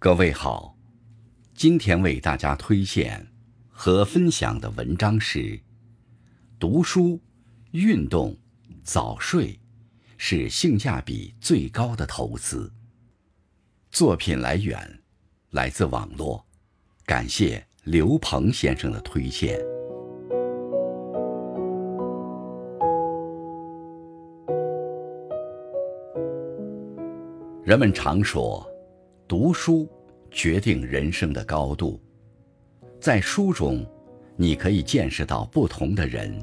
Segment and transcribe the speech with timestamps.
[0.00, 0.76] 各位好，
[1.54, 3.26] 今天为大家推荐
[3.68, 5.58] 和分享的文章是：
[6.56, 7.20] 读书、
[7.72, 8.36] 运动、
[8.84, 9.58] 早睡
[10.16, 12.72] 是性价比最高的投资。
[13.90, 15.02] 作品来源
[15.50, 16.46] 来自网络，
[17.04, 19.58] 感谢刘鹏先生的推荐。
[27.64, 28.64] 人们常说，
[29.28, 29.86] 读书
[30.30, 32.00] 决定人生的高度。
[32.98, 33.84] 在书中，
[34.36, 36.34] 你可以见识到不同的人，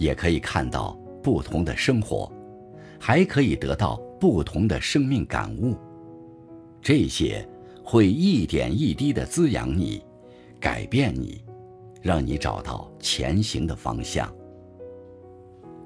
[0.00, 2.30] 也可以看到不同的生活，
[2.98, 5.76] 还可以得到不同的生命感悟。
[6.82, 7.48] 这些
[7.84, 10.02] 会一点一滴地滋养你，
[10.58, 11.44] 改变你，
[12.02, 14.28] 让你找到前行的方向。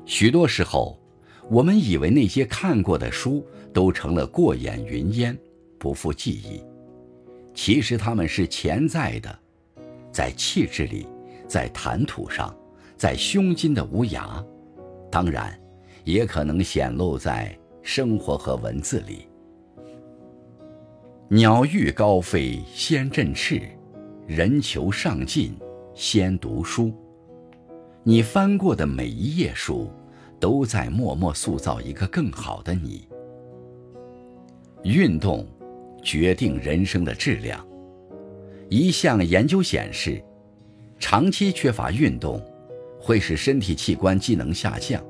[0.07, 0.99] 许多时候，
[1.51, 3.45] 我们以为那些看过的书
[3.75, 5.37] 都成了过眼云烟，
[5.85, 6.65] 不复记忆。
[7.53, 9.39] 其实他们是潜在的，
[10.11, 11.07] 在气质里，
[11.47, 12.57] 在谈吐上，
[12.97, 14.43] 在胸襟的无涯，
[15.11, 15.61] 当然，
[16.05, 19.29] 也可能显露在生活和文字里。
[21.29, 23.61] 鸟欲高飞先振翅，
[24.27, 25.55] 人求上进
[25.95, 26.91] 先读书。
[28.03, 29.91] 你翻过的每一页书。
[30.41, 33.09] 都在默默塑造一个更好的你。
[34.83, 35.47] 运动
[36.05, 37.67] 决定人生的质量。
[38.69, 40.23] 一项研究显示，
[41.01, 42.41] 长期缺乏运动
[43.01, 45.03] 会使身体器官机能下降，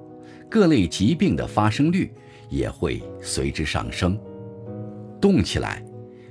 [0.48, 2.11] 各类疾病的发生率
[2.48, 4.19] 也会随之上升。
[5.20, 5.84] 动起来，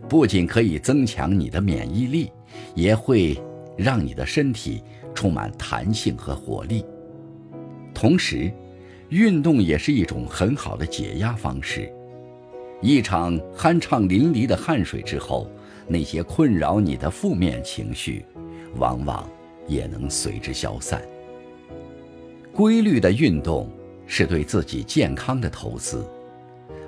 [0.09, 2.31] 不仅可以增强你的免疫力，
[2.73, 3.37] 也会
[3.77, 4.81] 让你的身体
[5.13, 6.83] 充满弹性和活力，
[7.93, 8.51] 同时。
[9.09, 11.93] 运动也是一种很好的解压方式。
[12.83, 15.49] 一场酣畅淋漓的汗水之后，
[15.87, 18.25] 那些困扰你的负面情绪，
[18.75, 19.27] 往往
[19.67, 21.01] 也能随之消散。
[22.53, 23.71] 规律的运动
[24.05, 26.05] 是对自己健康的投资，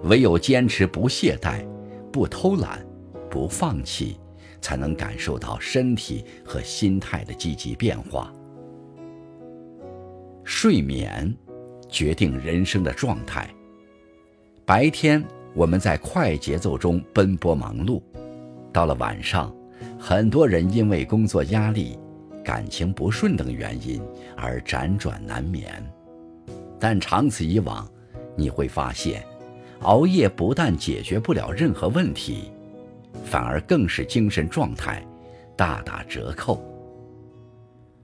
[0.04, 1.66] 唯有坚持不懈怠、
[2.12, 2.86] 不偷懒、
[3.32, 4.18] 不放弃，
[4.60, 8.32] 才能感受到身体和心态的积极变化。
[10.44, 11.34] 睡眠。
[11.88, 13.48] 决定人生的状态。
[14.66, 15.24] 白天
[15.56, 18.02] 我们在快节奏中奔波忙碌，
[18.74, 19.56] 到了晚上，
[19.98, 21.98] 很多人因为工作压力、
[22.44, 24.02] 感情不顺等原因
[24.36, 25.82] 而辗转难眠。
[26.78, 27.90] 但长此以往，
[28.36, 29.24] 你会发现，
[29.84, 32.52] 熬夜不但解决不了任何问题，
[33.24, 35.02] 反而更是精神状态
[35.56, 36.62] 大打折扣。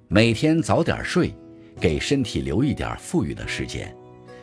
[0.08, 1.34] 每天早点睡。
[1.80, 3.92] 给身体留一点富裕的时间，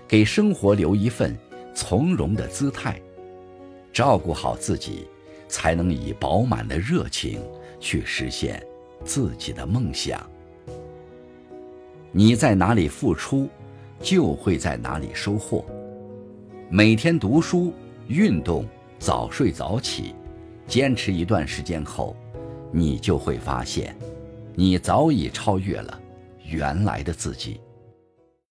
[0.09, 1.37] 给生活留一份
[1.79, 3.01] 从容的姿态，
[3.93, 5.07] 照顾好自己，
[5.47, 7.41] 才能以饱满的热情
[7.79, 8.61] 去实现
[9.05, 10.29] 自己的梦想。
[12.11, 13.49] 你在哪里付出，
[14.01, 15.65] 就会在哪里收获。
[16.69, 17.73] 每天读书、
[18.09, 18.67] 运动、
[18.99, 20.17] 早睡早起，
[20.67, 22.17] 坚持一段时间后，
[22.73, 23.97] 你就会发现，
[24.57, 26.01] 你早已超越了。
[26.45, 27.61] 原来的自己。